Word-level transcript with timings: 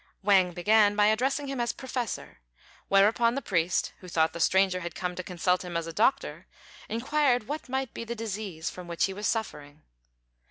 Wang 0.23 0.51
began 0.51 0.95
by 0.95 1.05
addressing 1.05 1.45
him 1.45 1.61
as 1.61 1.73
"Professor;" 1.73 2.39
whereupon 2.87 3.35
the 3.35 3.39
priest, 3.43 3.93
who 3.99 4.07
thought 4.07 4.33
the 4.33 4.39
stranger 4.39 4.79
had 4.79 4.95
come 4.95 5.13
to 5.13 5.21
consult 5.21 5.63
him 5.63 5.77
as 5.77 5.85
a 5.85 5.93
doctor, 5.93 6.47
inquired 6.89 7.47
what 7.47 7.69
might 7.69 7.93
be 7.93 8.03
the 8.03 8.15
disease 8.15 8.67
from 8.67 8.87
which 8.87 9.05
he 9.05 9.13
was 9.13 9.27
suffering. 9.27 9.83